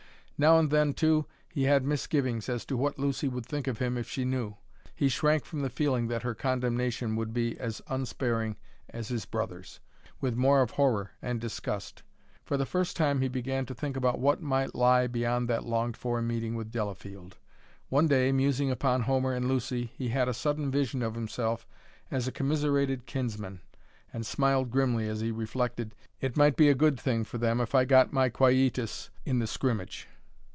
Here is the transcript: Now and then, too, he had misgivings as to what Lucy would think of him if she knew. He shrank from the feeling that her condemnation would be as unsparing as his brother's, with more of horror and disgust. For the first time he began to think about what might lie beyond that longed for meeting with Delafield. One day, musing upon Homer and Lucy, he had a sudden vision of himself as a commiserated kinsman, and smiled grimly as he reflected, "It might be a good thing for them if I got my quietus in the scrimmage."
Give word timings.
Now 0.39 0.57
and 0.57 0.71
then, 0.71 0.95
too, 0.95 1.27
he 1.53 1.65
had 1.65 1.83
misgivings 1.85 2.49
as 2.49 2.65
to 2.65 2.75
what 2.75 2.97
Lucy 2.97 3.27
would 3.27 3.45
think 3.45 3.67
of 3.67 3.77
him 3.77 3.95
if 3.95 4.09
she 4.09 4.25
knew. 4.25 4.55
He 4.95 5.07
shrank 5.07 5.45
from 5.45 5.61
the 5.61 5.69
feeling 5.69 6.07
that 6.07 6.23
her 6.23 6.33
condemnation 6.33 7.15
would 7.15 7.31
be 7.31 7.59
as 7.59 7.79
unsparing 7.89 8.57
as 8.89 9.09
his 9.09 9.23
brother's, 9.27 9.79
with 10.19 10.35
more 10.35 10.63
of 10.63 10.71
horror 10.71 11.11
and 11.21 11.39
disgust. 11.39 12.01
For 12.43 12.57
the 12.57 12.65
first 12.65 12.97
time 12.97 13.21
he 13.21 13.27
began 13.27 13.67
to 13.67 13.75
think 13.75 13.95
about 13.95 14.17
what 14.17 14.41
might 14.41 14.73
lie 14.73 15.05
beyond 15.05 15.47
that 15.49 15.63
longed 15.63 15.95
for 15.95 16.19
meeting 16.23 16.55
with 16.55 16.71
Delafield. 16.71 17.37
One 17.89 18.07
day, 18.07 18.31
musing 18.31 18.71
upon 18.71 19.03
Homer 19.03 19.33
and 19.33 19.47
Lucy, 19.47 19.91
he 19.95 20.09
had 20.09 20.27
a 20.27 20.33
sudden 20.33 20.71
vision 20.71 21.03
of 21.03 21.13
himself 21.13 21.67
as 22.09 22.27
a 22.27 22.31
commiserated 22.31 23.05
kinsman, 23.05 23.61
and 24.11 24.25
smiled 24.25 24.71
grimly 24.71 25.07
as 25.07 25.19
he 25.21 25.29
reflected, 25.31 25.93
"It 26.19 26.35
might 26.35 26.55
be 26.57 26.67
a 26.67 26.73
good 26.73 26.99
thing 26.99 27.25
for 27.25 27.37
them 27.37 27.61
if 27.61 27.75
I 27.75 27.85
got 27.85 28.11
my 28.11 28.27
quietus 28.29 29.11
in 29.23 29.37
the 29.37 29.45
scrimmage." 29.45 30.07